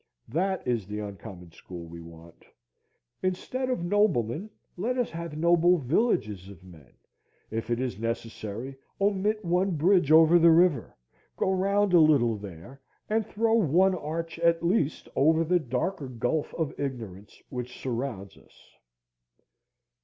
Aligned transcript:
That 0.29 0.67
is 0.67 0.87
the 0.87 0.97
uncommon 0.97 1.51
school 1.51 1.85
we 1.85 2.01
want. 2.01 2.43
Instead 3.21 3.69
of 3.69 3.85
noblemen, 3.85 4.49
let 4.75 4.97
us 4.97 5.11
have 5.11 5.37
noble 5.37 5.77
villages 5.77 6.49
of 6.49 6.63
men. 6.63 6.91
If 7.51 7.69
it 7.69 7.79
is 7.79 7.99
necessary, 7.99 8.75
omit 8.99 9.45
one 9.45 9.75
bridge 9.75 10.11
over 10.11 10.39
the 10.39 10.49
river, 10.49 10.97
go 11.37 11.51
round 11.53 11.93
a 11.93 11.99
little 11.99 12.35
there, 12.35 12.81
and 13.11 13.27
throw 13.27 13.53
one 13.53 13.93
arch 13.93 14.39
at 14.39 14.65
least 14.65 15.07
over 15.15 15.43
the 15.43 15.59
darker 15.59 16.07
gulf 16.07 16.51
of 16.55 16.73
ignorance 16.79 17.39
which 17.49 17.79
surrounds 17.79 18.37
us. 18.37 18.71